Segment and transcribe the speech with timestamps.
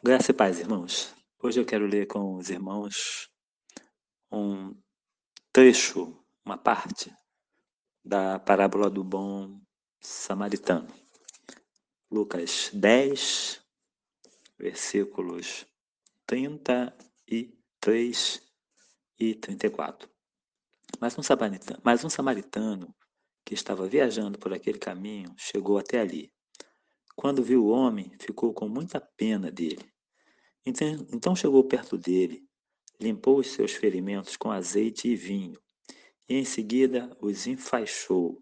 [0.00, 1.12] Graça e paz, irmãos.
[1.42, 3.28] Hoje eu quero ler com os irmãos
[4.30, 4.72] um
[5.52, 7.12] trecho, uma parte
[8.04, 9.60] da parábola do bom
[10.00, 10.86] samaritano.
[12.08, 13.60] Lucas 10,
[14.56, 15.66] versículos
[16.26, 18.40] 33
[19.18, 20.08] e 34.
[21.00, 22.94] Mas um samaritano, mas um samaritano
[23.44, 26.32] que estava viajando por aquele caminho chegou até ali
[27.18, 29.84] quando viu o homem, ficou com muita pena dele.
[30.64, 32.46] Então, então chegou perto dele,
[33.00, 35.60] limpou os seus ferimentos com azeite e vinho,
[36.28, 38.38] e em seguida os enfaixou.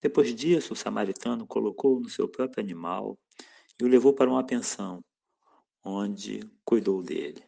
[0.00, 3.18] Depois disso, o samaritano colocou no seu próprio animal
[3.78, 5.04] e o levou para uma pensão,
[5.84, 7.44] onde cuidou dele.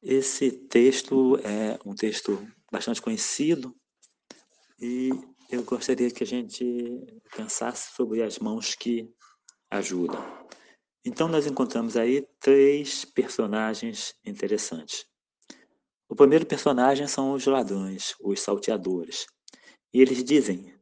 [0.00, 2.38] Esse texto é um texto
[2.70, 3.74] bastante conhecido
[4.78, 5.10] e
[5.50, 6.64] eu gostaria que a gente
[7.36, 9.12] pensasse sobre as mãos que
[9.70, 10.20] ajudam.
[11.04, 15.06] Então, nós encontramos aí três personagens interessantes.
[16.08, 19.26] O primeiro personagem são os ladrões, os salteadores.
[19.92, 20.78] E eles dizem: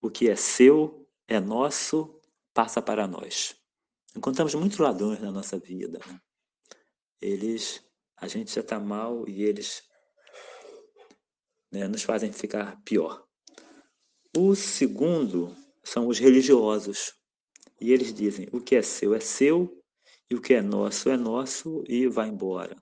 [0.00, 2.20] o que é seu é nosso,
[2.54, 3.54] passa para nós.
[4.16, 6.00] Encontramos muitos ladrões na nossa vida.
[6.06, 6.20] Né?
[7.20, 7.84] Eles,
[8.16, 9.82] a gente já está mal e eles
[11.70, 13.27] né, nos fazem ficar pior.
[14.36, 17.14] O segundo são os religiosos.
[17.80, 19.82] E eles dizem: o que é seu é seu,
[20.30, 22.76] e o que é nosso é nosso, e vai embora.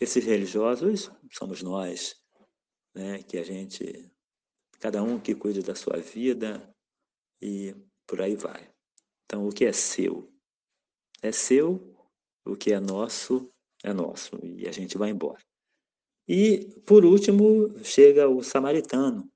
[0.00, 2.16] Esses religiosos somos nós,
[2.94, 3.22] né?
[3.22, 4.10] que a gente,
[4.80, 6.74] cada um que cuide da sua vida
[7.40, 7.74] e
[8.06, 8.68] por aí vai.
[9.24, 10.30] Então, o que é seu
[11.22, 11.96] é seu,
[12.44, 13.50] o que é nosso
[13.82, 15.42] é nosso, e a gente vai embora.
[16.26, 19.30] E, por último, chega o samaritano,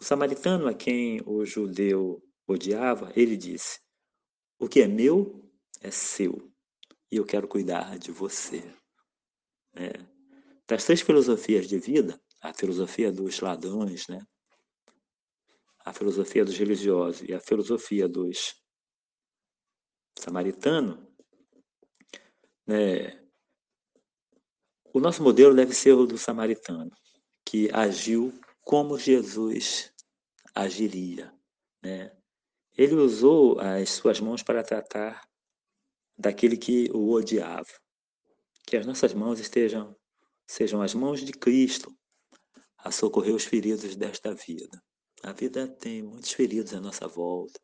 [0.00, 3.78] o samaritano a quem o judeu odiava, ele disse:
[4.58, 5.48] O que é meu
[5.80, 6.50] é seu,
[7.10, 8.62] e eu quero cuidar de você.
[9.74, 9.92] É.
[10.66, 14.20] Das três filosofias de vida, a filosofia dos ladrões, né?
[15.84, 18.54] a filosofia dos religiosos e a filosofia dos
[20.18, 20.98] samaritanos,
[22.66, 23.20] né?
[24.92, 26.90] o nosso modelo deve ser o do samaritano,
[27.44, 28.32] que agiu
[28.70, 29.92] como Jesus
[30.54, 31.34] agiria.
[31.82, 32.16] Né?
[32.78, 35.28] Ele usou as suas mãos para tratar
[36.16, 37.66] daquele que o odiava.
[38.64, 39.96] Que as nossas mãos estejam
[40.46, 41.92] sejam as mãos de Cristo
[42.78, 44.80] a socorrer os feridos desta vida.
[45.24, 47.58] A vida tem muitos feridos à nossa volta.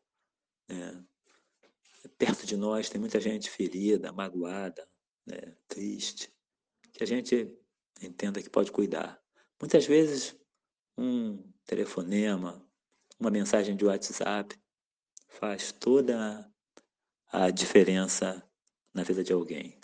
[0.67, 1.05] Né?
[2.17, 4.85] Perto de nós tem muita gente ferida, magoada,
[5.25, 5.55] né?
[5.69, 6.29] triste,
[6.91, 7.49] que a gente
[8.01, 9.17] entenda que pode cuidar.
[9.57, 10.35] Muitas vezes
[10.97, 12.65] um telefonema,
[13.19, 14.57] uma mensagem de WhatsApp
[15.27, 16.51] faz toda
[17.27, 18.43] a diferença
[18.93, 19.79] na vida de alguém.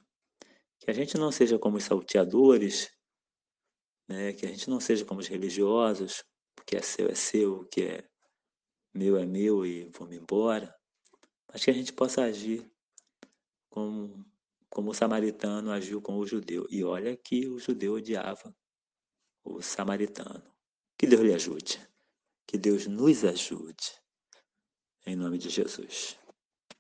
[0.79, 2.91] Que a gente não seja como os salteadores,
[4.07, 4.34] né?
[4.34, 6.24] que a gente não seja como os religiosos,
[6.59, 8.09] o que é seu é seu, o que é
[8.94, 10.74] meu é meu e vou-me embora,
[11.51, 12.69] mas que a gente possa agir
[13.69, 14.25] como,
[14.69, 16.68] como o samaritano agiu com o judeu.
[16.69, 18.56] E olha que o judeu odiava
[19.44, 20.53] o samaritano.
[21.03, 21.80] Que Deus lhe ajude.
[22.47, 23.91] Que Deus nos ajude.
[25.06, 26.18] Em nome de Jesus.